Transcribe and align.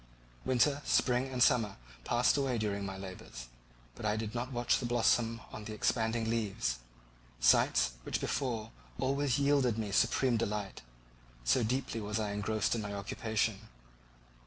Winter, 0.45 0.81
spring, 0.83 1.27
and 1.27 1.43
summer 1.43 1.77
passed 2.05 2.35
away 2.35 2.57
during 2.57 2.83
my 2.83 2.97
labours; 2.97 3.45
but 3.93 4.03
I 4.03 4.15
did 4.17 4.33
not 4.33 4.51
watch 4.51 4.79
the 4.79 4.85
blossom 4.87 5.41
or 5.53 5.61
the 5.61 5.75
expanding 5.75 6.27
leaves—sights 6.27 7.91
which 8.01 8.19
before 8.19 8.71
always 8.97 9.37
yielded 9.37 9.77
me 9.77 9.91
supreme 9.91 10.37
delight—so 10.37 11.61
deeply 11.61 12.01
was 12.01 12.19
I 12.19 12.31
engrossed 12.31 12.73
in 12.73 12.81
my 12.81 12.95
occupation. 12.95 13.69